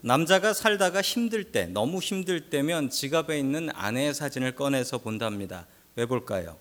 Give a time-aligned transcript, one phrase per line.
[0.00, 5.66] 남자가 살다가 힘들 때, 너무 힘들 때면 지갑에 있는 아내의 사진을 꺼내서 본답니다.
[5.96, 6.56] 왜 볼까요?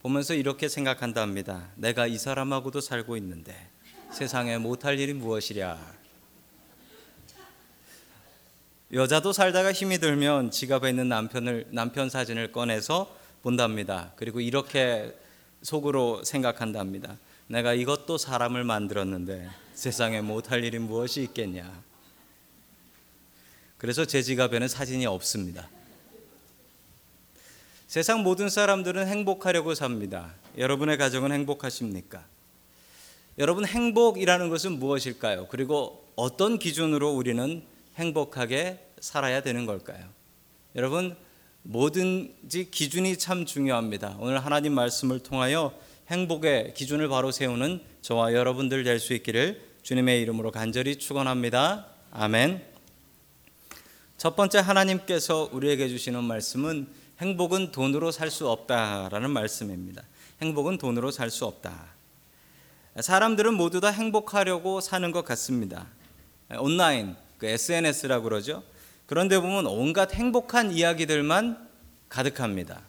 [0.00, 1.68] 보면서 이렇게 생각한답니다.
[1.76, 3.54] 내가 이 사람하고도 살고 있는데
[4.12, 5.78] 세상에 못할 일이 무엇이랴.
[8.92, 14.12] 여자도 살다가 힘이 들면 지갑에 있는 남편을 남편 사진을 꺼내서 본답니다.
[14.16, 15.14] 그리고 이렇게
[15.62, 17.16] 속으로 생각한답니다.
[17.46, 21.82] 내가 이것도 사람을 만들었는데 세상에 못할 일이 무엇이 있겠냐.
[23.84, 25.68] 그래서 제 지갑에는 사진이 없습니다.
[27.86, 30.32] 세상 모든 사람들은 행복하려고 삽니다.
[30.56, 32.24] 여러분의 가정은 행복하십니까?
[33.38, 35.48] 여러분 행복이라는 것은 무엇일까요?
[35.48, 37.62] 그리고 어떤 기준으로 우리는
[37.96, 40.02] 행복하게 살아야 되는 걸까요?
[40.76, 41.14] 여러분
[41.60, 44.16] 뭐든지 기준이 참 중요합니다.
[44.18, 50.52] 오늘 하나님 말씀을 통하여 행복의 기준을 바로 세우는 저와 여러분들 될 수 있기를 주님의 이름으로
[50.52, 51.88] 간절히 축원합니다.
[52.12, 52.73] 아멘.
[54.24, 56.86] 첫 번째 하나님께서 우리에게 주시는 말씀은
[57.20, 60.02] 행복은 돈으로 살 수 없다라는 말씀입니다.
[60.40, 61.88] 행복은 돈으로 살 수 없다.
[62.98, 65.88] 사람들은 모두 다 행복하려고 사는 것 같습니다.
[66.58, 68.62] 온라인, 그 SNS라고 그러죠.
[69.04, 71.68] 그런데 보면 온갖 행복한 이야기들만
[72.08, 72.80] 가득합니다.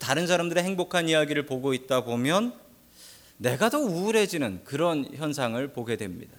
[0.00, 2.54] 다른 사람들의 행복한 이야기를 보고 있다 보면
[3.36, 6.38] 내가 더 우울해지는 그런 현상을 보게 됩니다.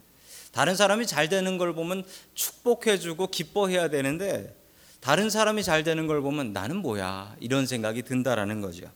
[0.52, 4.56] 다른 사람이 잘 되는 걸 보면 축복해주고 기뻐해야 되는데
[5.00, 8.92] 다른 사람이 잘 되는 걸 보면 나는 뭐야 이런 생각이 든다라는 거죠.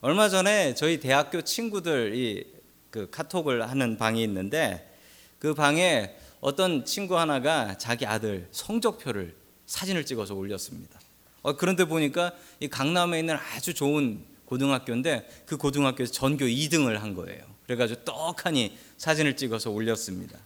[0.00, 2.52] 얼마 전에 저희 대학교 친구들이
[2.90, 4.90] 그 카톡을 하는 방이 있는데
[5.38, 9.34] 그 방에 어떤 친구 하나가 자기 아들 성적표를
[9.66, 10.98] 사진을 찍어서 올렸습니다.
[11.42, 17.44] 어, 그런데 보니까 이 강남에 있는 아주 좋은 고등학교인데 그 고등학교에서 전교 2등을 한 거예요.
[17.70, 20.38] 그래가지고 떡하니 사진을 찍어서 올렸습니다.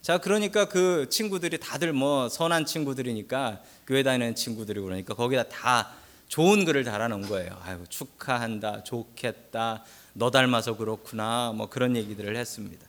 [0.00, 5.90] 자, 그러니까 그 친구들이 다들 뭐 선한 친구들이니까 교회 다니는 친구들이 그러니까 거기다 다
[6.28, 7.60] 좋은 글을 달아놓은 거예요.
[7.64, 12.86] 아유, 축하한다, 좋겠다, 너 닮아서 그렇구나, 뭐 그런 얘기들을 했습니다.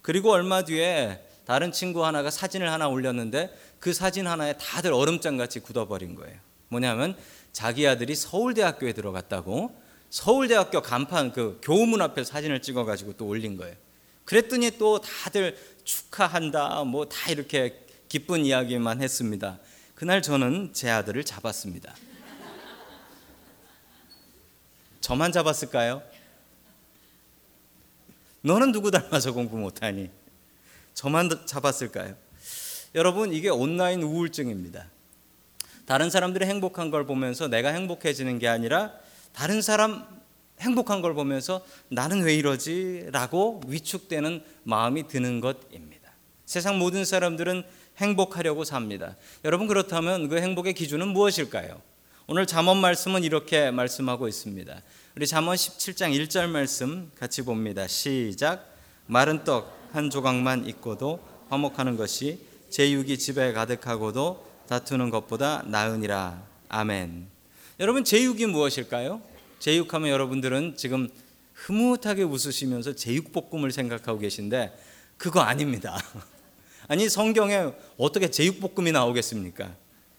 [0.00, 5.60] 그리고 얼마 뒤에 다른 친구 하나가 사진을 하나 올렸는데 그 사진 하나에 다들 얼음장 같이
[5.60, 6.38] 굳어버린 거예요.
[6.68, 7.14] 뭐냐면
[7.52, 13.74] 자기 아들이 서울대학교에 들어갔다고 서울대학교 간판 그 교문 앞에 사진을 찍어가지고 또 올린 거예요.
[14.24, 19.58] 그랬더니 또 다들 축하한다, 뭐 다 이렇게 기쁜 이야기만 했습니다.
[19.94, 21.94] 그날 저는 제 아들을 잡았습니다.
[25.00, 26.02] 저만 잡았을까요?
[28.42, 30.10] 너는 누구 닮아서 공부 못하니?
[30.94, 32.14] 저만 잡았을까요?
[32.94, 34.86] 여러분, 이게 온라인 우울증입니다.
[35.86, 38.92] 다른 사람들이 행복한 걸 보면서 내가 행복해지는 게 아니라
[39.38, 40.04] 다른 사람
[40.58, 43.10] 행복한 걸 보면서 나는 왜 이러지?
[43.12, 46.10] 라고 위축되는 마음이 드는 것입니다.
[46.44, 47.62] 세상 모든 사람들은
[47.98, 49.14] 행복하려고 삽니다.
[49.44, 51.80] 여러분 그렇다면 그 행복의 기준은 무엇일까요?
[52.26, 54.82] 오늘 잠언 말씀은 이렇게 말씀하고 있습니다.
[55.14, 57.86] 우리 잠언 17장 1절 말씀 같이 봅니다.
[57.86, 58.74] 시작.
[59.06, 66.42] 마른 떡 한 조각만 있고도 화목하는 것이 제 육이 집에 가득하고도 다투는 것보다 나으니라.
[66.68, 67.37] 아멘.
[67.80, 69.22] 여러분 제육이 무엇일까요?
[69.60, 71.08] 제육하면 여러분들은 지금
[71.54, 74.76] 흐뭇하게 웃으시면서 제육볶음을 생각하고 계신데
[75.16, 75.96] 그거 아닙니다.
[76.88, 79.76] 아니 성경에 어떻게 제육볶음이 나오겠습니까?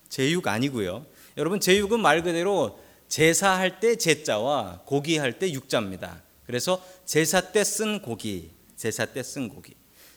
[0.07, 1.05] 제육 아니고요.
[1.35, 6.21] 여러분 제육은 말 그대로 제사할 때 제자와 고기 할 때 육자입니다.
[6.45, 9.73] 그래서 제사 때 쓴 고기, 제사 때 쓴 고기.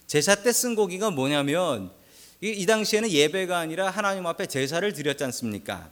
[0.07, 1.91] 제사 때 쓴 고기가 뭐냐면
[2.41, 5.91] 이, 이 당시에는 예배가 아니라 하나님 앞에 제사를 드렸지 않습니까?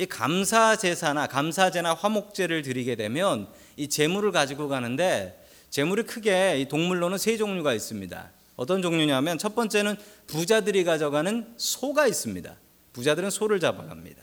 [0.00, 3.46] 이 감사 제사나 감사제나 화목제를 드리게 되면
[3.76, 8.30] 이 제물을 가지고 가는데 제물이 크게 이 동물로는 세 종류가 있습니다.
[8.56, 9.96] 어떤 종류냐면 첫 번째는
[10.26, 12.56] 부자들이 가져가는 소가 있습니다.
[12.94, 14.22] 부자들은 소를 잡아갑니다.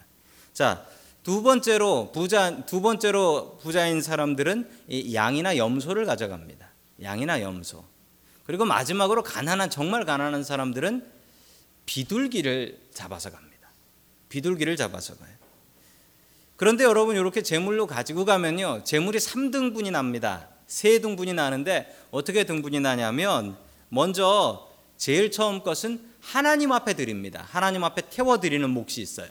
[0.51, 0.83] 자,
[1.21, 6.71] 두 번째로 부자 두 번째로 부자인 사람들은 이 양이나 염소를 가져갑니다.
[7.03, 7.85] 양이나 염소.
[8.47, 11.05] 그리고 마지막으로 가난한 정말 가난한 사람들은
[11.85, 13.69] 비둘기를 잡아서 갑니다.
[14.29, 15.37] 비둘기를 잡아서 가요.
[16.57, 18.83] 그런데 여러분 이렇게 재물로 가지고 가면요.
[18.83, 20.49] 재물이 3등분이 납니다.
[20.65, 23.57] 세 등분이 나는데 어떻게 등분이 나냐면
[23.89, 24.67] 먼저
[24.97, 27.45] 제일 처음 것은 하나님 앞에 드립니다.
[27.47, 29.29] 하나님 앞에 태워 드리는 몫이 있어요.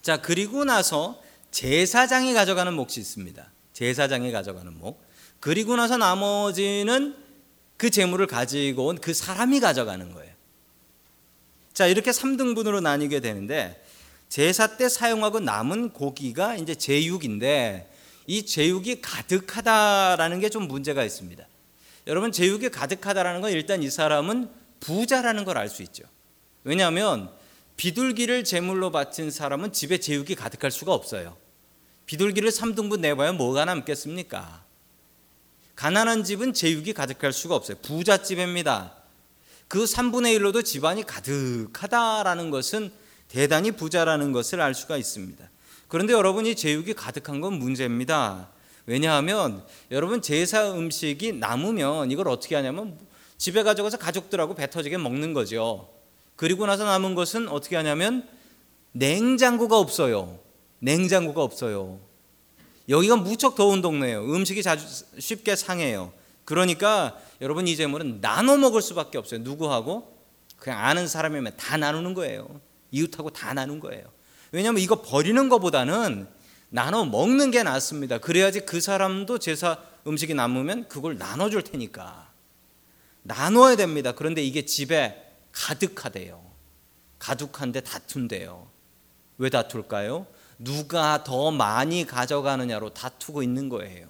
[0.00, 3.50] 자, 그리고 나서 제사장이 가져가는 몫이 있습니다.
[3.72, 4.96] 제사장이 가져가는 몫.
[5.40, 7.16] 그리고 나서 나머지는
[7.76, 10.32] 그 재물을 가지고 온 그 사람이 가져가는 거예요.
[11.74, 13.84] 자, 이렇게 3등분으로 나뉘게 되는데
[14.28, 17.90] 제사 때 사용하고 남은 고기가 이제 제육인데
[18.26, 21.46] 이 제육이 가득하다라는 게 좀 문제가 있습니다.
[22.06, 26.04] 여러분 제육이 가득하다라는 건 일단 이 사람은 부자라는 걸 알 수 있죠.
[26.64, 27.30] 왜냐하면
[27.76, 31.36] 비둘기를 제물로 바친 사람은 집에 제육이 가득할 수가 없어요.
[32.06, 34.64] 비둘기를 3등분 내봐야 뭐가 남겠습니까?
[35.76, 37.76] 가난한 집은 제육이 가득할 수가 없어요.
[37.82, 38.94] 부잣집입니다.
[39.68, 42.90] 그 3분의 1로도 집안이 가득하다라는 것은
[43.28, 45.48] 대단히 부자라는 것을 알 수가 있습니다.
[45.86, 48.50] 그런데 여러분이 제육이 가득한 건 문제입니다.
[48.86, 52.98] 왜냐하면 여러분 제사 음식이 남으면 이걸 어떻게 하냐면
[53.36, 55.88] 집에 가져가서 가족들하고 배 터지게 먹는 거죠.
[56.36, 58.26] 그리고 나서 남은 것은 어떻게 하냐면
[58.92, 60.38] 냉장고가 없어요.
[60.80, 62.00] 냉장고가 없어요.
[62.88, 64.24] 여기가 무척 더운 동네예요.
[64.24, 64.86] 음식이 자주
[65.18, 66.12] 쉽게 상해요.
[66.44, 69.40] 그러니까 여러분 이 재물은 나눠 먹을 수밖에 없어요.
[69.40, 70.16] 누구하고?
[70.56, 72.60] 그냥 아는 사람이면 다 나누는 거예요.
[72.90, 74.04] 이웃하고 다 나눈 거예요.
[74.52, 76.28] 왜냐하면 이거 버리는 것보다는
[76.70, 78.18] 나눠 먹는 게 낫습니다.
[78.18, 82.28] 그래야지 그 사람도 제사 음식이 남으면 그걸 나눠줄 테니까.
[83.22, 84.12] 나눠야 됩니다.
[84.12, 86.42] 그런데 이게 집에 가득하대요.
[87.18, 88.68] 가득한데 다툰대요.
[89.38, 90.26] 왜 다툴까요?
[90.58, 94.08] 누가 더 많이 가져가느냐로 다투고 있는 거예요.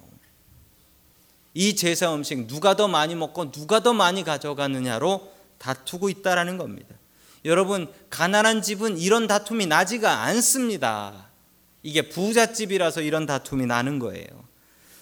[1.53, 6.95] 이 제사 음식 누가 더 많이 먹고 누가 더 많이 가져가느냐로 다투고 있다라는 겁니다.
[7.45, 11.29] 여러분 가난한 집은 이런 다툼이 나지가 않습니다.
[11.83, 14.27] 이게 부잣집이라서 이런 다툼이 나는 거예요.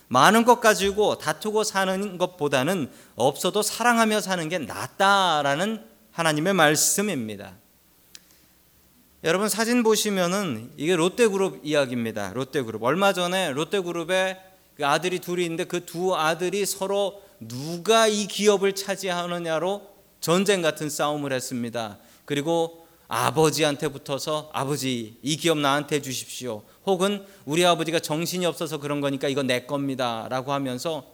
[0.09, 7.53] 많은 것 가지고 다투고 사는 것보다는 없어도 사랑하며 사는 게 낫다라는 하나님의 말씀입니다.
[9.23, 12.31] 여러분 사진 보시면은 이게 롯데그룹 이야기입니다.
[12.33, 12.83] 롯데그룹.
[12.83, 14.39] 얼마 전에 롯데그룹에
[14.77, 21.31] 그 아들이 둘이 있는데 그 두 아들이 서로 누가 이 기업을 차지하느냐로 전쟁 같은 싸움을
[21.33, 21.97] 했습니다.
[22.25, 26.63] 그리고 아버지한테 붙어서 아버지 이 기업 나한테 주십시오.
[26.85, 31.05] 혹은 우리 아버지가 정신이 없어서 그런 거니까 이거 내 겁니다라고 하면서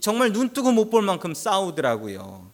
[0.00, 2.50] 정말 눈 뜨고 못 볼 만큼 싸우더라고요.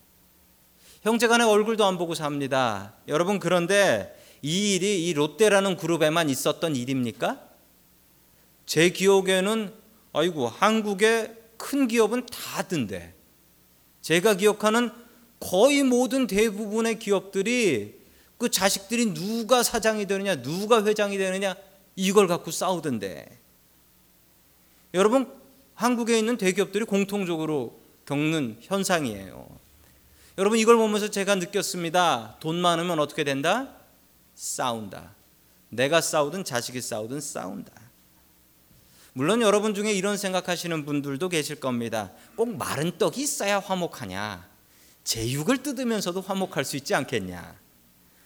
[1.02, 2.94] 형제간의 얼굴도 안 보고 삽니다.
[3.08, 7.40] 여러분 그런데 이 일이 이 롯데라는 그룹에만 있었던 일입니까?
[8.66, 9.72] 제 기억에는
[10.12, 13.14] 아이고 한국의 큰 기업은 다 든데
[14.02, 14.90] 제가 기억하는
[15.40, 17.98] 거의 모든 대부분의 기업들이
[18.38, 21.54] 그 자식들이 누가 사장이 되느냐 누가 회장이 되느냐
[21.96, 23.38] 이걸 갖고 싸우던데
[24.94, 25.32] 여러분
[25.74, 29.46] 한국에 있는 대기업들이 공통적으로 겪는 현상이에요.
[30.38, 32.38] 여러분 이걸 보면서 제가 느꼈습니다.
[32.40, 33.74] 돈 많으면 어떻게 된다?
[34.34, 35.14] 싸운다.
[35.68, 37.72] 내가 싸우든 자식이 싸우든 싸운다.
[39.12, 42.12] 물론 여러분 중에 이런 생각하시는 분들도 계실 겁니다.
[42.36, 44.47] 꼭 마른 떡이 있어야 화목하냐?
[45.08, 47.56] 제육을 뜯으면서도 화목할 수 있지 않겠냐?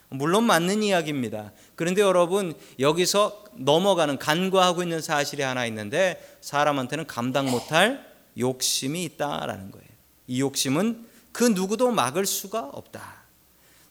[0.09, 1.53] 물론 맞는 이야기입니다.
[1.77, 8.05] 그런데 여러분 여기서 넘어가는 간과하고 있는 사실이 하나 있는데 사람한테는 감당 못할
[8.37, 9.87] 욕심이 있다라는 거예요.
[10.27, 13.23] 이 욕심은 그 누구도 막을 수가 없다.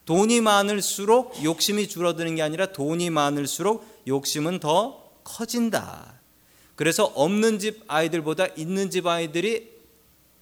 [0.06, 6.20] 돈이 많을수록 욕심이 줄어드는 게 아니라 돈이 많을수록 욕심은 더 커진다.
[6.76, 9.72] 그래서 없는 집 아이들보다 있는 집 아이들이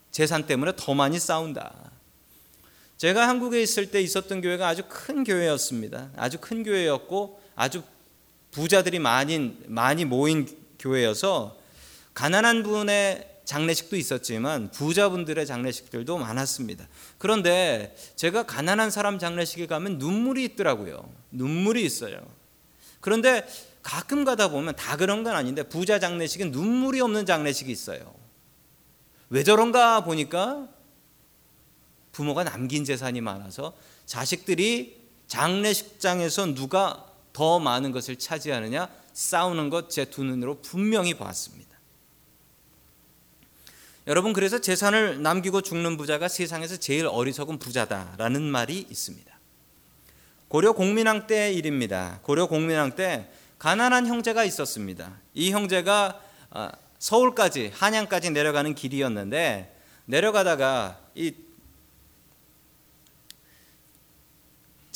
[0.10, 1.89] 재산 때문에 더 많이 싸운다.
[3.00, 6.10] 제가 한국에 있을 때 있었던 교회가 아주 큰 교회였습니다.
[6.18, 7.82] 아주 큰 교회였고 아주
[8.52, 10.46] 부자들이 많이 많이 모인
[10.78, 11.58] 교회여서
[12.14, 16.90] 가난한 분의 장례식도 있었지만 부자분들의 장례식들도 많았습니다.
[17.18, 21.10] 그런데 제가 가난한 사람 장례식에 가면 눈물이 있더라고요.
[21.32, 22.20] 눈물이 있어요.
[23.00, 23.48] 그런데
[23.82, 28.14] 가끔 가다 보면 다 그런 건 아닌데 부자 장례식은 눈물이 없는 장례식이 있어요.
[29.30, 30.68] 왜 저런가 보니까
[32.12, 33.74] 부모가 남긴 재산이 많아서
[34.06, 41.70] 자식들이 장례식장에서 누가 더 많은 것을 차지하느냐 싸우는 것 제 두 눈으로 분명히 봤습니다.
[44.08, 49.30] 여러분 그래서 재산을 남기고 죽는 부자가 세상에서 제일 어리석은 부자다라는 말이 있습니다.
[50.48, 52.20] 고려 공민왕 때 일입니다.
[52.24, 55.20] 고려 공민왕 때 가난한 형제가 있었습니다.
[55.36, 59.76] 이 형제가 아, 서울까지 한양까지 내려가는 길이었는데
[60.06, 61.36] 내려가다가 이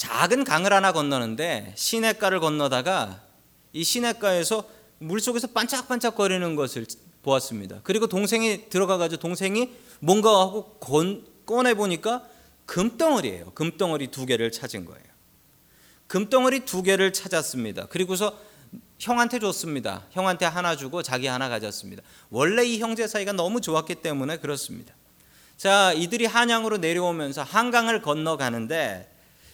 [0.03, 3.21] 작은 강을 하나 건너는데 시냇가를 건너다가
[3.71, 4.65] 이 시냇가에서
[4.99, 6.85] 물속에서 반짝반짝거리는 것을
[7.21, 7.79] 보았습니다.
[7.83, 9.69] 그리고 동생이 들어가 가지고 동생이
[10.01, 10.77] 뭔가 하고
[11.45, 12.21] 꺼내 보니까
[12.65, 13.51] 금덩어리예요.
[13.51, 15.05] 금덩어리 두 개를 찾은 거예요.
[16.07, 17.85] 금덩어리 두 개를 찾았습니다.
[17.85, 18.37] 그리고서
[18.99, 20.03] 형한테 줬습니다.
[20.11, 22.03] 형한테 하나 주고 자기 하나 가졌습니다.
[22.29, 24.93] 원래 이 형제 사이가 너무 좋았기 때문에 그렇습니다.
[25.55, 29.12] 자, 이들이 한양으로 내려오면서 한강을 건너가는데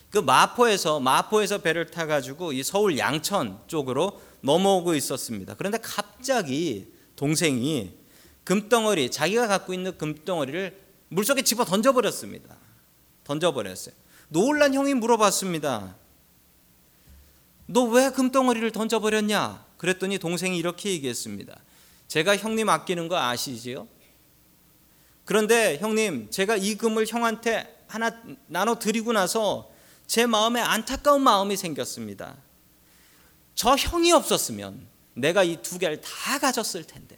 [0.09, 5.55] 그 마포에서 마포에서 배를 타 가지고 이 서울 양천 쪽으로 넘어오고 있었습니다.
[5.55, 7.93] 그런데 갑자기 동생이
[8.43, 12.57] 금덩어리 자기가 갖고 있는 금덩어리를 물속에 집어 던져 버렸습니다.
[13.23, 13.93] 던져 버렸어요.
[14.29, 15.95] 놀란 형이 물어봤습니다.
[17.67, 19.63] 너 왜 금덩어리를 던져 버렸냐?
[19.77, 21.59] 그랬더니 동생이 이렇게 얘기했습니다.
[22.07, 23.87] 제가 형님 아끼는 거 아시지요?
[25.23, 28.11] 그런데 형님, 제가 이 금을 형한테 하나
[28.47, 29.69] 나눠 드리고 나서
[30.09, 32.35] 제 마음에 안타까운 마음이 생겼습니다.
[33.53, 37.15] 저 형이 없었으면 내가 이 두 개를 다 가졌을 텐데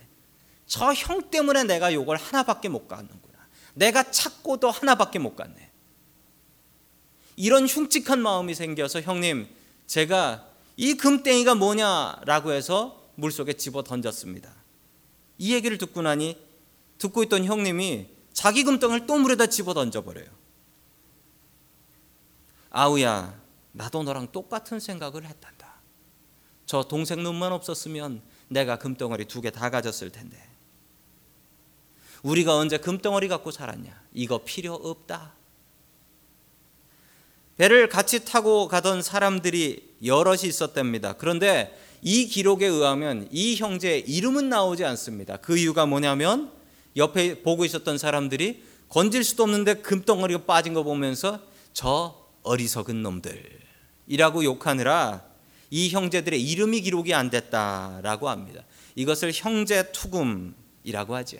[0.68, 3.40] 저 형 때문에 내가 이걸 하나밖에 못 갖는구나.
[3.76, 5.72] 내가 찾고도 하나밖에 못 갖네.
[7.38, 9.48] 이런 흉측한 마음이 생겨서 형님
[9.88, 10.46] 제가
[10.76, 14.54] 이 금땡이가 뭐냐라고 해서 물속에 집어 던졌습니다.
[15.38, 16.38] 이 얘기를 듣고 나니
[16.98, 20.41] 듣고 있던 형님이 자기 금덩을 또 물에다 집어 던져 버려요.
[22.72, 23.40] 아우야,
[23.74, 25.76] 나도 너랑 똑같은 생각을 했단다.
[26.66, 30.38] 저 동생 눈만 없었으면 내가 금덩어리 두 개 다 가졌을 텐데.
[32.24, 34.02] 우리가 언제 금덩어리 갖고 살았냐?
[34.14, 35.34] 이거 필요 없다.
[37.58, 41.14] 배를 같이 타고 가던 사람들이 여럿이 있었답니다.
[41.14, 45.38] 그런데 이 기록에 의하면 이 형제의 이름은 나오지 않습니다.
[45.38, 46.52] 그 이유가 뭐냐면
[46.96, 51.40] 옆에 보고 있었던 사람들이 건질 수도 없는데 금덩어리가 빠진 거 보면서
[51.74, 55.24] 저 어리석은 놈들이라고 욕하느라
[55.70, 58.64] 이 형제들의 이름이 기록이 안 됐다라고 합니다.
[58.96, 61.38] 이것을 형제 투금이라고 하죠.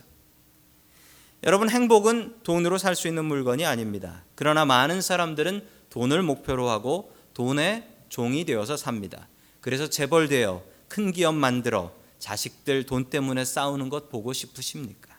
[1.44, 4.24] 여러분 행복은 돈으로 살 수 있는 물건이 아닙니다.
[4.36, 9.28] 그러나 많은 사람들은 돈을 목표로 하고 돈의 종이 되어서 삽니다.
[9.60, 15.11] 그래서 재벌되어 큰 기업 만들어 자식들 돈 때문에 싸우는 것 보고 싶으십니까?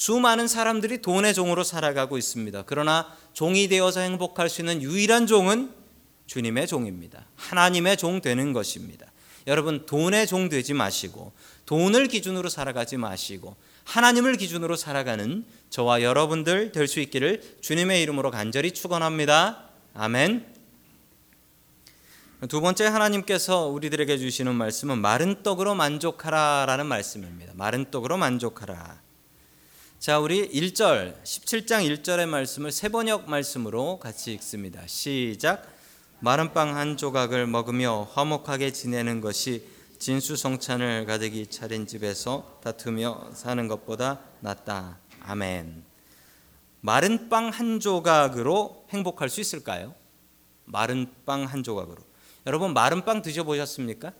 [0.00, 2.62] 수많은 사람들이 돈의 종으로 살아가고 있습니다.
[2.64, 5.74] 그러나 종이 되어서 행복할 수 있는 유일한 종은
[6.24, 7.26] 주님의 종입니다.
[7.36, 9.04] 하나님의 종 되는 것입니다.
[9.46, 11.32] 여러분 돈의 종 되지 마시고
[11.66, 18.70] 돈을 기준으로 살아가지 마시고 하나님을 기준으로 살아가는 저와 여러분들 될 수 있기를 주님의 이름으로 간절히
[18.70, 19.64] 축원합니다.
[19.92, 20.46] 아멘.
[22.48, 27.52] 두 번째 하나님께서 우리들에게 주시는 말씀은 마른 떡으로 만족하라라는 말씀입니다.
[27.54, 29.09] 마른 떡으로 만족하라.
[30.00, 34.80] 자, 우리 1절 17장 1절의 말씀을 세 번역 말씀으로 같이 읽습니다.
[34.86, 35.70] 시작.
[36.20, 39.62] 마른 빵 한 조각을 먹으며 화목하게 지내는 것이
[39.98, 45.00] 진수성찬을 가득히 차린 집에서 다투며 사는 것보다 낫다.
[45.20, 45.84] 아멘.
[46.80, 49.94] 마른 빵 한 조각으로 행복할 수 있을까요?
[50.64, 51.98] 마른 빵 한 조각으로.
[52.46, 54.14] 여러분 마른 빵 드셔보셨습니까?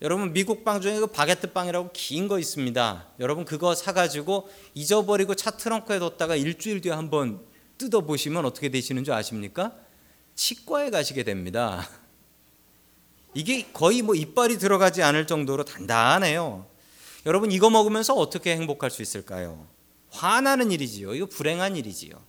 [0.00, 3.06] 여러분 미국 빵 중에 그 바게트 빵이라고 긴 거 있습니다.
[3.18, 7.40] 여러분 그거 사가지고 잊어버리고 차 트렁크에 뒀다가 일주일 뒤에 한번
[7.78, 9.74] 뜯어 보시면 어떻게 되시는 줄 아십니까?
[10.36, 11.88] 치과에 가시게 됩니다.
[13.34, 16.66] 이게 거의 뭐 이빨이 들어가지 않을 정도로 단단해요.
[17.26, 19.66] 여러분 이거 먹으면서 어떻게 행복할 수 있을까요?
[20.10, 21.14] 화나는 일이지요.
[21.14, 22.22] 이거 불행한 일이지요.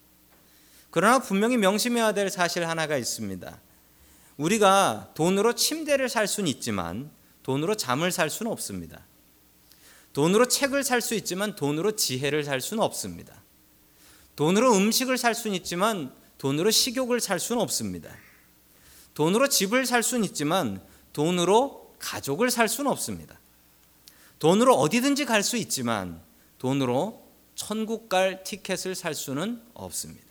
[0.89, 3.59] 그러나 분명히 명심해야 될 사실 하나가 있습니다.
[4.37, 7.11] 우리가 돈으로 침대를 살 수는 있지만
[7.49, 9.07] 돈으로 잠을 살 수는 없습니다.
[10.13, 13.41] 돈으로 책을 살 수 있지만 돈으로 지혜를 살 수는 없습니다.
[14.35, 18.15] 돈으로 음식을 살 수는 있지만 돈으로 식욕을 살 수는 없습니다.
[19.15, 20.79] 돈으로 집을 살 수는 있지만
[21.11, 23.39] 돈으로 가족을 살 수는 없습니다.
[24.37, 26.21] 돈으로 어디든지 갈 수 있지만
[26.59, 30.28] 돈으로 천국 갈 티켓을 살 수는 없습니다.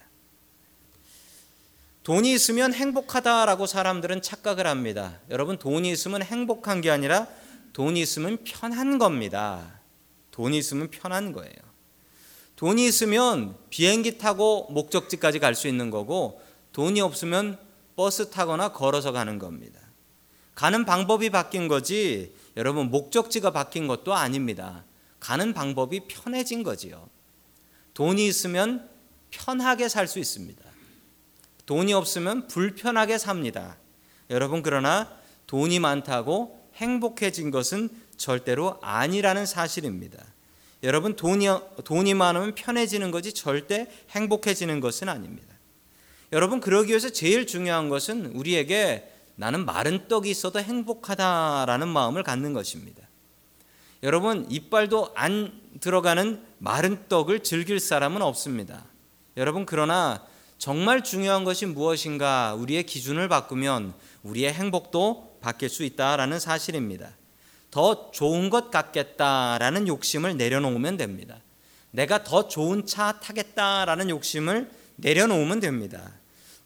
[2.08, 5.20] 돈이 있으면 행복하다라고 사람들은 착각을 합니다.
[5.28, 7.26] 여러분, 돈이 있으면 행복한 게 아니라
[7.74, 9.78] 돈이 있으면 편한 겁니다.
[10.30, 11.52] 돈이 있으면 편한 거예요.
[12.56, 16.40] 돈이 있으면 비행기 타고 목적지까지 갈 수 있는 거고
[16.72, 17.58] 돈이 없으면
[17.94, 19.78] 버스 타거나 걸어서 가는 겁니다.
[20.54, 24.82] 가는 방법이 바뀐 거지 여러분 목적지가 바뀐 것도 아닙니다.
[25.20, 27.06] 가는 방법이 편해진 거지요.
[27.92, 28.88] 돈이 있으면
[29.30, 30.67] 편하게 살 수 있습니다.
[31.68, 33.76] 돈이 없으면 불편하게 삽니다.
[34.30, 35.06] 여러분 그러나
[35.46, 40.24] 돈이 많다고 행복해진 것은 절대로 아니라는 사실입니다.
[40.82, 41.46] 여러분 돈이
[41.84, 45.54] 돈이 많으면 편해지는 거지 절대 행복해지는 것은 아닙니다.
[46.32, 53.06] 여러분 그러기 위해서 제일 중요한 것은 우리에게 나는 마른 떡이 있어도 행복하다라는 마음을 갖는 것입니다.
[54.02, 58.86] 여러분 이빨도 안 들어가는 마른 떡을 즐길 사람은 없습니다.
[59.36, 60.26] 여러분 그러나
[60.58, 67.10] 정말 중요한 것이 무엇인가 우리의 기준을 바꾸면 우리의 행복도 바뀔 수 있다라는 사실입니다.
[67.70, 71.36] 더 좋은 것 같겠다라는 욕심을 내려놓으면 됩니다.
[71.92, 76.12] 내가 더 좋은 차 타겠다라는 욕심을 내려놓으면 됩니다.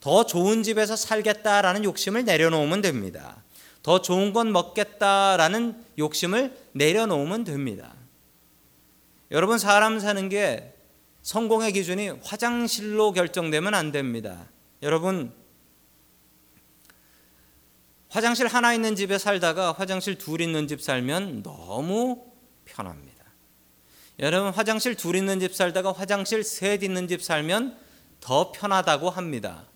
[0.00, 3.42] 더 좋은 집에서 살겠다라는 욕심을 내려놓으면 됩니다.
[3.82, 7.92] 더 좋은 건 먹겠다라는 욕심을 내려놓으면 됩니다.
[9.30, 10.71] 여러분 사람 사는 게
[11.22, 14.48] 성공의 기준이 화장실로 결정되면 안 됩니다.
[14.82, 15.32] 여러분
[18.08, 22.26] 화장실 하나 있는 집에 살다가 화장실 둘 있는 집 살면 너무
[22.64, 23.24] 편합니다.
[24.18, 27.78] 여러분 화장실 둘 있는 집 살다가 화장실 셋 있는 집 살면
[28.20, 29.66] 더 편하다고 합니다.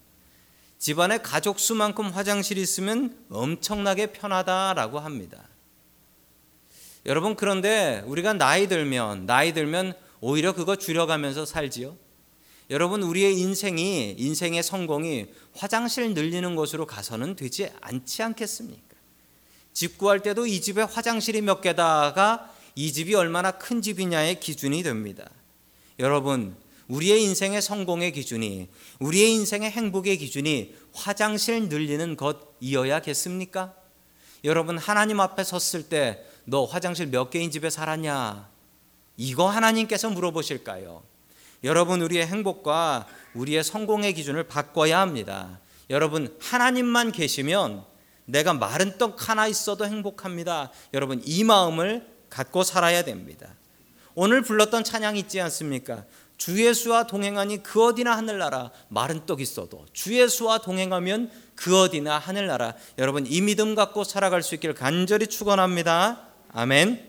[0.78, 5.48] 집안에 가족 수만큼 화장실이 있으면 엄청나게 편하다라고 합니다.
[7.06, 9.94] 여러분 그런데 우리가 나이 들면 나이 들면
[10.28, 11.96] 오히려 그거 줄여가면서 살지요.
[12.70, 18.96] 여러분 우리의 인생이 인생의 성공이 화장실 늘리는 것으로 가서는 되지 않지 않겠습니까?
[19.72, 25.30] 집 구할 때도 이 집에 화장실이 몇 개다가 이 집이 얼마나 큰 집이냐의 기준이 됩니다.
[26.00, 26.56] 여러분
[26.88, 28.68] 우리의 인생의 성공의 기준이
[28.98, 33.76] 우리의 인생의 행복의 기준이 화장실 늘리는 것이어야겠습니까?
[34.42, 38.55] 여러분 하나님 앞에 섰을 때 너 화장실 몇 개인 집에 살았냐?
[39.16, 41.02] 이거 하나님께서 물어보실까요?
[41.64, 45.60] 여러분 우리의 행복과 우리의 성공의 기준을 바꿔야 합니다.
[45.90, 47.84] 여러분 하나님만 계시면
[48.26, 50.70] 내가 마른 떡 하나 있어도 행복합니다.
[50.92, 53.48] 여러분 이 마음을 갖고 살아야 됩니다.
[54.14, 56.04] 오늘 불렀던 찬양 있지 않습니까?
[56.36, 62.74] 주 예수와 동행하니 그 어디나 하늘나라 마른 떡 있어도 주 예수와 동행하면 그 어디나 하늘나라
[62.98, 66.28] 여러분 이 믿음 갖고 살아갈 수 있기를 간절히 축원합니다.
[66.52, 67.05] 아멘.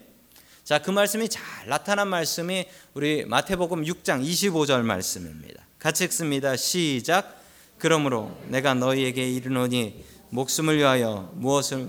[0.67, 5.63] 자, 그 말씀이 잘 나타난 말씀이 우리 마태복음 6장 25절 말씀입니다.
[5.79, 6.57] 같이 읽습니다.
[6.57, 7.41] 시작.
[7.77, 11.87] 그러므로 내가 너희에게 이르노니 목숨을 위하여 무엇을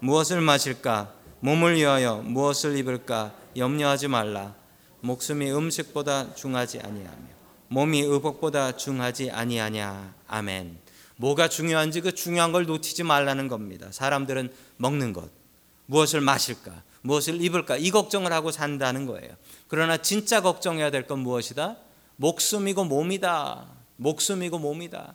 [0.00, 4.56] 무엇을 마실까 몸을 위하여 무엇을 입을까 염려하지 말라.
[4.98, 7.26] 목숨이 음식보다 중하지 아니하며
[7.68, 10.12] 몸이 의복보다 중하지 아니하냐.
[10.26, 10.76] 아멘.
[11.18, 13.86] 뭐가 중요한지 그 중요한 걸 놓치지 말라는 겁니다.
[13.92, 15.30] 사람들은 먹는 것,
[15.86, 19.30] 무엇을 마실까, 무엇을 입을까 이 걱정을 하고 산다는 거예요.
[19.68, 21.76] 그러나 진짜 걱정해야 될 건 무엇이다?
[22.16, 23.66] 목숨이고 몸이다.
[23.96, 25.14] 목숨이고 몸이다.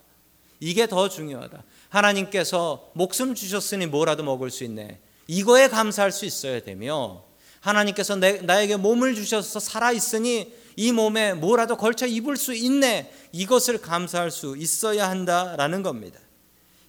[0.60, 1.62] 이게 더 중요하다.
[1.88, 5.00] 하나님께서 목숨 주셨으니 뭐라도 먹을 수 있네.
[5.26, 7.22] 이거에 감사할 수 있어야 되며
[7.60, 13.12] 하나님께서 내, 나에게 몸을 주셔서 살아 있으니 이 몸에 뭐라도 걸쳐 입을 수 있네.
[13.32, 16.18] 이것을 감사할 수 있어야 한다라는 겁니다.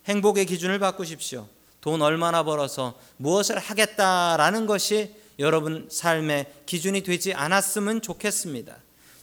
[0.06, 1.48] 행복의 기준을 바꾸십시오.
[1.82, 8.76] 돈 얼마나 벌어서 무엇을 하겠다라는 것이 여러분 삶의 기준이 되지 않았으면 좋겠습니다.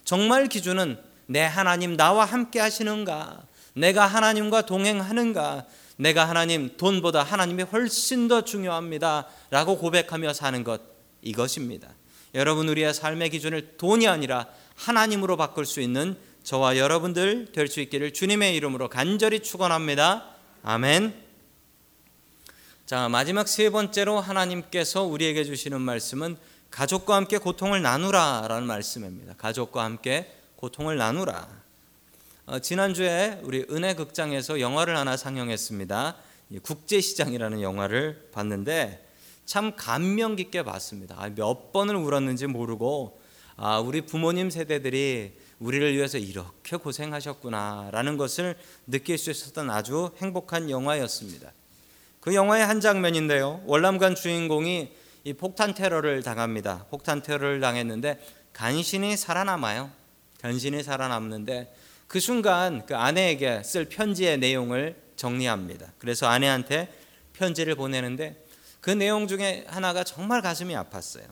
[0.04, 3.42] 정말 기준은 내 하나님 나와 함께 하시는가?
[3.74, 5.66] 내가 하나님과 동행하는가?
[5.96, 9.26] 내가 하나님 돈보다 하나님이 훨씬 더 중요합니다.
[9.50, 10.80] 라고 고백하며 사는 것
[11.22, 11.88] 이것입니다.
[12.34, 18.12] 여러분 우리의 삶의 기준을 돈이 아니라 하나님으로 바꿀 수 있는 저와 여러분들 될 수 있기를
[18.12, 20.24] 주님의 이름으로 간절히 축원합니다.
[20.62, 21.25] 아멘.
[22.86, 26.36] 자, 마지막 세 번째로 하나님께서 우리에게 주시는 말씀은
[26.70, 29.34] 가족과 함께 고통을 나누라라는 말씀입니다.
[29.36, 31.48] 가족과 함께 고통을 나누라.
[32.46, 36.14] 어, 지난주에 우리 은혜 극장에서 영화를 하나 상영했습니다.
[36.62, 39.04] 국제시장이라는 영화를 봤는데
[39.46, 41.16] 참 감명 깊게 봤습니다.
[41.18, 43.18] 아, 몇 번을 울었는지 모르고
[43.56, 51.50] 아, 우리 부모님 세대들이 우리를 위해서 이렇게 고생하셨구나라는 것을 느낄 수 있었던 아주 행복한 영화였습니다.
[52.26, 53.62] 그 영화의 한 장면인데요.
[53.66, 56.84] 월남간 주인공이 이 폭탄 테러를 당합니다.
[56.90, 58.18] 폭탄 테러를 당했는데
[58.52, 59.92] 간신히 살아남아요.
[60.40, 61.72] 간신히 살아남는데
[62.08, 65.92] 그 순간 그 아내에게 쓸 편지의 내용을 정리합니다.
[65.98, 66.92] 그래서 아내한테
[67.32, 68.44] 편지를 보내는데
[68.80, 71.28] 그 내용 중에 하나가 정말 가슴이 아팠어요.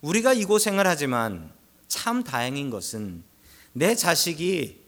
[0.00, 1.52] 우리가 이 고생을 하지만
[1.86, 3.22] 참 다행인 것은
[3.72, 4.80] 내 자식이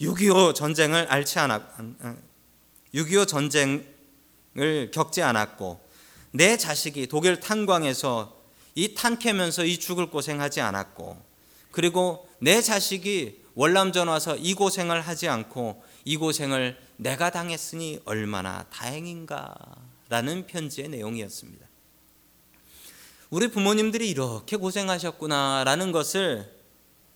[0.00, 1.62] 6.25 전쟁을 앓지 않았,
[2.94, 3.95] 6.25 전쟁
[4.58, 5.80] 을 겪지 않았고
[6.32, 8.34] 내 자식이 독일 탄광에서
[8.74, 11.22] 이 탄 캐면서 이 죽을 고생하지 않았고
[11.72, 20.46] 그리고 내 자식이 월남전 와서 이 고생을 하지 않고 이 고생을 내가 당했으니 얼마나 다행인가라는
[20.46, 21.66] 편지의 내용이었습니다.
[23.30, 26.54] 우리 부모님들이 이렇게 고생하셨구나라는 것을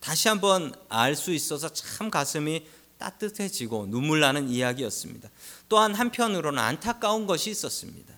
[0.01, 2.67] 다시 한번 알 수 있어서 참 가슴이
[2.99, 5.31] 따뜻해지고 눈물 나는 이야기였습니다.
[5.71, 8.13] 또한 한편으로는 안타까운 것이 있었습니다.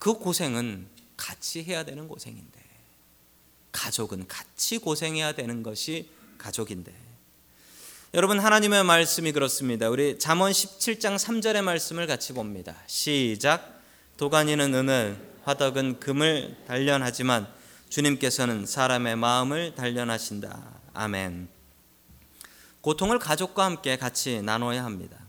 [0.00, 2.60] 그 고생은 같이 해야 되는 고생인데
[3.70, 6.92] 가족은 같이 고생해야 되는 것이 가족인데
[8.14, 9.88] 여러분 하나님의 말씀이 그렇습니다.
[9.88, 12.74] 우리 잠언 17장 3절의 말씀을 같이 봅니다.
[12.88, 13.80] 시작
[14.16, 17.46] 도가니는 은을 화덕은 금을 단련하지만
[17.88, 20.80] 주님께서는 사람의 마음을 단련하신다.
[20.92, 21.48] 아멘.
[22.80, 25.27] 고통을 가족과 함께 같이 나눠야 합니다.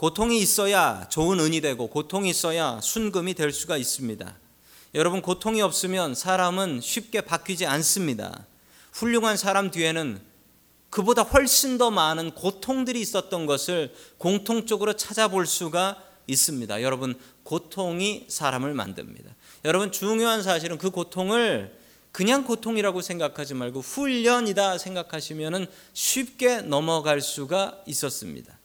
[0.00, 4.34] 고통이 있어야 좋은 은이 되고 고통이 있어야 순금이 될 수가 있습니다.
[4.94, 8.46] 여러분 고통이 없으면 사람은 쉽게 바뀌지 않습니다.
[8.94, 10.18] 훌륭한 사람 뒤에는
[10.88, 16.80] 그보다 훨씬 더 많은 고통들이 있었던 것을 공통적으로 찾아볼 수가 있습니다.
[16.80, 19.30] 여러분, 고통이 사람을 만듭니다.
[19.66, 21.76] 여러분, 중요한 사실은 그 고통을
[22.10, 28.59] 그냥 고통이라고 생각하지 말고 훈련이다 생각하시면 쉽게 넘어갈 수가 있었습니다.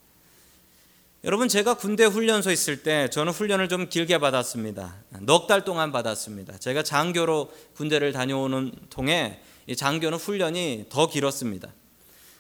[1.26, 4.96] 여러분 제가 군대 훈련소 있을 때 저는 훈련을 좀 길게 받았습니다.
[5.22, 6.60] 넉 달 동안 받았습니다.
[6.60, 9.42] 제가 장교로 군대를 다녀오는 통에
[9.76, 11.74] 장교는 훈련이 더 길었습니다.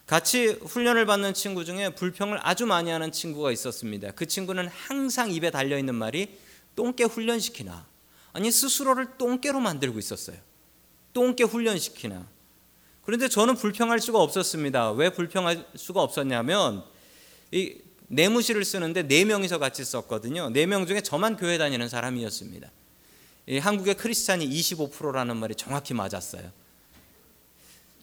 [0.06, 4.12] 같이 훈련을 받는 친구 중에 불평을 아주 많이 하는 친구가 있었습니다.
[4.12, 6.38] 그 친구는 항상 입에 달려 있는 말이
[6.76, 7.88] 똥개 훈련시키나
[8.34, 10.38] 아니 스스로를 똥개로 만들고 있었어요.
[11.12, 12.28] 똥개 훈련시키나.
[13.04, 14.91] 그런데 저는 불평할 수가 없었습니다.
[14.91, 16.84] 왜 불평할 수가 없었냐면
[17.52, 20.49] 이 내무실을 쓰는데 네 명이서 같이 썼거든요.
[20.49, 22.69] 네 명 중에 저만 교회 다니는 사람이었습니다.
[23.61, 26.51] 한국의 크리스찬이 25%라는 말이 정확히 맞았어요.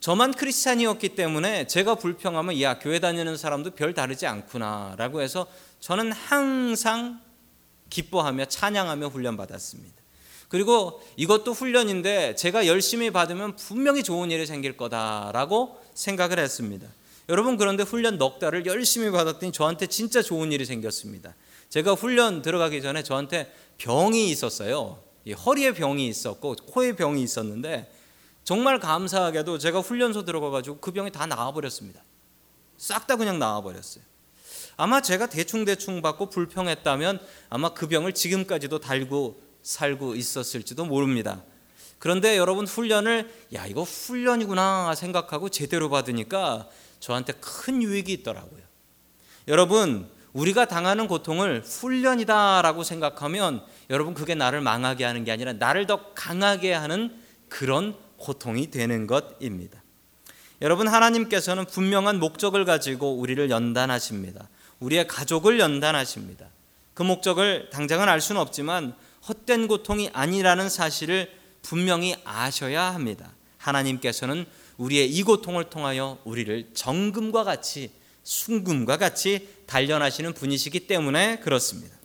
[0.00, 5.46] 저만 크리스찬이었기 때문에 제가 불평하면 야 교회 다니는 사람도 별 다르지 않구나라고 해서
[5.78, 7.20] 저는 항상
[7.90, 9.94] 기뻐하며 찬양하며 훈련 받았습니다.
[10.48, 16.86] 그리고 이것도 훈련인데 제가 열심히 받으면 분명히 좋은 일이 생길 거다라고 생각을 했습니다.
[17.28, 21.35] 여러분 그런데 훈련 넉 달을 열심히 받았더니 저한테 진짜 좋은 일이 생겼습니다.
[21.68, 25.02] 제가 훈련 들어가기 전에 저한테 병이 있었어요.
[25.46, 27.90] 허리에 병이 있었고 코에 병이 있었는데
[28.44, 32.02] 정말 감사하게도 제가 훈련소 들어가 가지고 그 병이 다 나와 버렸습니다.
[32.76, 34.02] 싹 다 그냥 나와 버렸어요.
[34.76, 41.44] 아마 제가 대충대충 받고 불평했다면 아마 그 병을 지금까지도 달고 살고 있었을지도 모릅니다.
[42.00, 46.68] 그런데 여러분 훈련을 야 이거 훈련이구나 생각하고 제대로 받으니까
[47.02, 48.62] 저한테 큰 유익이 있더라고요.
[49.48, 56.14] 여러분, 우리가 당하는 고통을 훈련이다라고 생각하면 여러분 그게 나를 망하게 하는 게 아니라 나를 더
[56.14, 59.82] 강하게 하는 그런 고통이 되는 것입니다.
[60.62, 64.48] 여러분 하나님께서는 분명한 목적을 가지고 우리를 연단하십니다.
[64.78, 66.46] 우리의 가족을 연단하십니다.
[66.94, 68.94] 그 목적을 당장은 알 수는 없지만
[69.28, 71.30] 헛된 고통이 아니라는 사실을
[71.62, 73.32] 분명히 아셔야 합니다.
[73.58, 77.90] 하나님께서는 우리의 이 고통을 통하여 우리를 정금과 같이
[78.22, 81.96] 순금과 같이 단련하시는 분이시기 때문에 그렇습니다.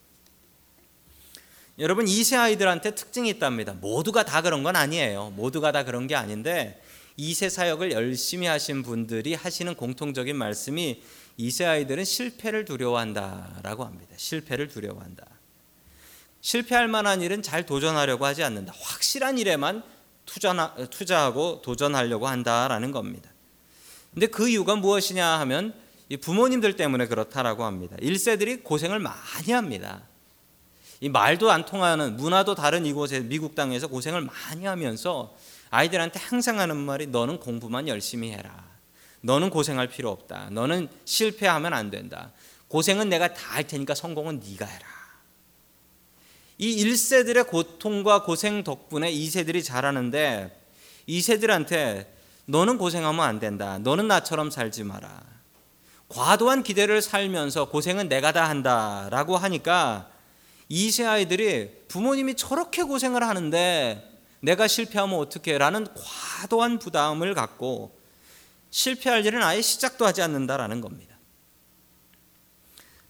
[1.80, 3.73] 여러분 이세 아이들한테 특징이 있답니다.
[3.73, 5.32] 모두가 다 그런 건 아니에요.
[5.36, 6.82] 모두가 다 그런 게 아닌데
[7.17, 11.01] 이세 사역을 열심히 하신 분들이 하시는 공통적인 말씀이
[11.38, 14.13] 이세 아이들은 실패를 두려워한다라고 합니다.
[14.17, 15.25] 실패를 두려워한다.
[16.41, 18.73] 실패할 만한 일은 잘 도전하려고 하지 않는다.
[18.80, 19.84] 확실한 일에만
[20.28, 23.32] 투자하고 도전하려고 한다라는 겁니다.
[24.13, 25.74] 근데 그 이유가 무엇이냐 하면
[26.22, 27.96] 부모님들 때문에 그렇다라고 합니다.
[28.00, 30.02] 1세들이 고생을 많이 합니다.
[31.00, 35.36] 이 말도 안 통하는 문화도 다른 이곳에 미국 땅에서 고생을 많이 하면서
[35.70, 38.66] 아이들한테 항상 하는 말이 너는 공부만 열심히 해라.
[39.22, 40.50] 너는 고생할 필요 없다.
[40.52, 42.32] 너는 실패하면 안 된다.
[42.68, 44.96] 고생은 내가 다 할 테니까 성공은 네가 해라.
[46.58, 50.60] 이 1세들의 고통과 고생 덕분에 2세들이 자라는데
[51.08, 52.08] 2세들한테
[52.46, 53.78] 너는 고생하면 안 된다.
[53.80, 55.22] 너는 나처럼 살지 마라.
[56.10, 60.10] 과도한 기대를 살면서 고생은 내가 다 한다 라고 하니까
[60.72, 64.04] 2세 아이들이 부모님이 저렇게 고생을 하는데
[64.39, 67.98] 내가 실패하면 어떻게 라는 과도한 부담을 갖고
[68.70, 71.16] 실패할 일은 아예 시작도 하지 않는다라는 겁니다.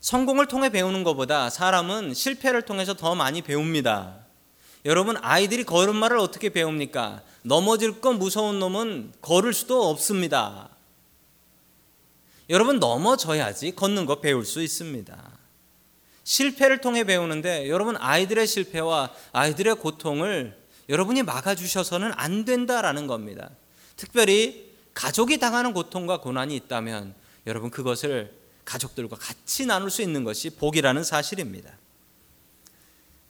[0.00, 4.26] 성공을 통해 배우는 것보다 사람은 실패를 통해서 더 많이 배웁니다.
[4.84, 7.22] 여러분 아이들이 걸음마를 어떻게 배웁니까?
[7.42, 10.70] 넘어질 거 무서운 놈은 걸을 수도 없습니다.
[12.48, 15.38] 여러분 넘어져야지 걷는 거 배울 수 있습니다.
[16.24, 20.56] 실패를 통해 배우는데 여러분 아이들의 실패와 아이들의 고통을
[20.88, 23.50] 여러분이 막아주셔서는 안 된다라는 겁니다.
[23.96, 27.14] 특별히 가족이 당하는 고통과 고난이 있다면
[27.46, 28.37] 여러분 그것을
[28.68, 31.72] 가족들과 같이 나눌 수 있는 것이 복이라는 사실입니다.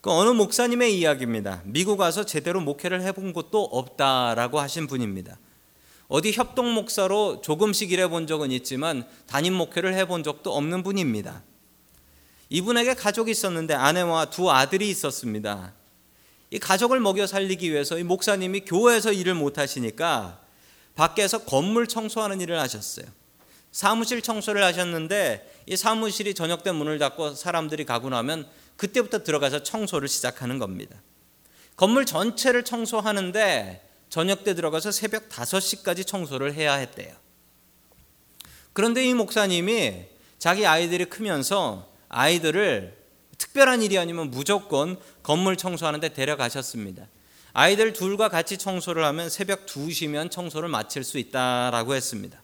[0.00, 1.62] 그 어느 목사님의 이야기입니다.
[1.64, 5.38] 미국 와서 제대로 목회를 해본 곳도 없다라고 하신 분입니다.
[6.08, 11.42] 어디 협동 목사로 조금씩 일해본 적은 있지만 담임 목회를 해본 적도 없는 분입니다.
[12.48, 15.72] 이분에게 가족이 있었는데 아내와 두 아들이 있었습니다.
[16.50, 20.40] 이 가족을 먹여 살리기 위해서 이 목사님이 교회에서 일을 못 하시니까
[20.94, 23.06] 밖에서 건물 청소하는 일을 하셨어요.
[23.72, 30.08] 사무실 청소를 하셨는데 이 사무실이 저녁 때 문을 닫고 사람들이 가고 나면 그때부터 들어가서 청소를
[30.08, 30.96] 시작하는 겁니다.
[31.76, 37.14] 건물 전체를 청소하는데 저녁 때 들어가서 새벽 5시까지 청소를 해야 했대요.
[38.72, 40.06] 그런데 이 목사님이
[40.38, 42.96] 자기 아이들이 크면서 아이들을
[43.36, 47.06] 특별한 일이 아니면 무조건 건물 청소하는데 데려가셨습니다.
[47.52, 52.42] 아이들 둘과 같이 청소를 하면 새벽 2시면 청소를 마칠 수 있다라고 했습니다.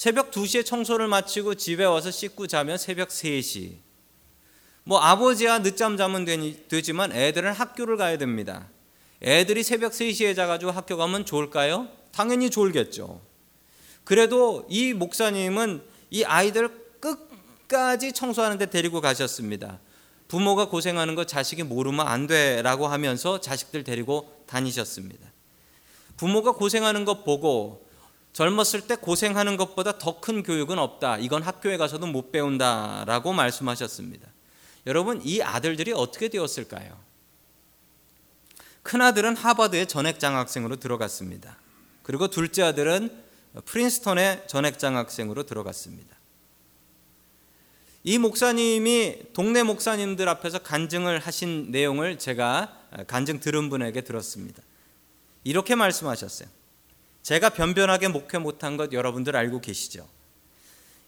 [0.00, 3.74] 새벽 2시에 청소를 마치고 집에 와서 씻고 자면 새벽 3시.
[4.82, 6.24] 뭐 아버지야 늦잠 자면
[6.68, 8.70] 되지만 애들은 학교를 가야 됩니다.
[9.22, 11.86] 애들이 새벽 3시에 자가지고 학교 가면 좋을까요?
[12.12, 13.20] 당연히 좋을겠죠.
[14.04, 19.80] 그래도 이 목사님은 이 아이들 끝까지 청소하는데 데리고 가셨습니다.
[20.28, 25.30] 부모가 고생하는 거 자식이 모르면 안 돼라고 하면서 자식들 데리고 다니셨습니다.
[26.16, 27.89] 부모가 고생하는 것 보고
[28.32, 31.18] 젊었을 때 고생하는 것보다 더 큰 교육은 없다.
[31.18, 34.28] 이건 학교에 가서도 못 배운다라고 말씀하셨습니다.
[34.86, 36.98] 여러분, 이 아들들이 어떻게 되었을까요?
[38.82, 41.58] 큰 아들은 하버드의 전액 장학생으로 들어갔습니다.
[42.02, 43.10] 그리고 둘째 아들은
[43.64, 46.16] 프린스턴의 전액 장학생으로 들어갔습니다.
[48.02, 52.74] 이 목사님이 동네 목사님들 앞에서 간증을 하신 내용을 제가
[53.06, 54.62] 간증 들은 분에게 들었습니다.
[55.44, 56.48] 이렇게 말씀하셨어요.
[57.22, 60.08] 제가 변변하게 목회 못한 것 여러분들 알고 계시죠?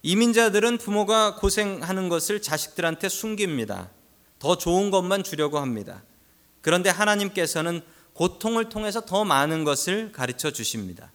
[0.02, 3.90] 이민자들은 부모가 고생하는 것을 자식들한테 숨깁니다.
[4.38, 6.02] 더 좋은 것만 주려고 합니다.
[6.60, 11.12] 그런데 하나님께서는 고통을 통해서 더 많은 것을 가르쳐 주십니다.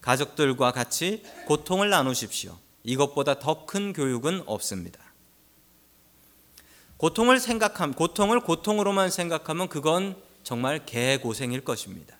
[0.00, 2.56] 가족들과 같이 고통을 나누십시오.
[2.82, 4.98] 이것보다 더 큰 교육은 없습니다.
[6.96, 12.16] 고통을 생각함, 고통을 고통으로만 생각하면 그건 정말 개고생일 것입니다.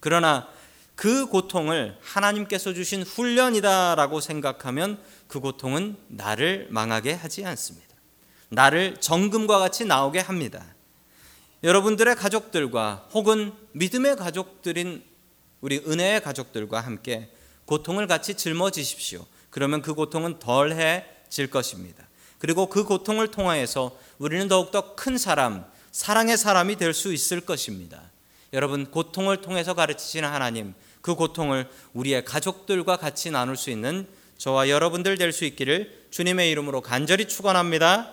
[0.00, 0.48] 그러나
[0.94, 7.94] 그 고통을 하나님께서 주신 훈련이다라고 생각하면 그 고통은 나를 망하게 하지 않습니다.
[8.48, 10.64] 나를 정금과 같이 나오게 합니다.
[11.64, 15.02] 여러분들의 가족들과 혹은 믿음의 가족들인
[15.60, 17.30] 우리 은혜의 가족들과 함께
[17.64, 19.26] 고통을 같이 짊어지십시오.
[19.50, 22.06] 그러면 그 고통은 덜해질 것입니다.
[22.38, 28.02] 그리고 그 고통을 통하여서 우리는 더욱더 큰 사람, 사랑의 사람이 될 수 있을 것입니다.
[28.54, 34.06] 여러분, 고통을 통해서 가르치시는 하나님, 그 고통을 우리의 가족들과 같이 나눌 수 있는
[34.38, 38.12] 저와 여러분들 될 수 있기를 주님의 이름으로 간절히 축원합니다.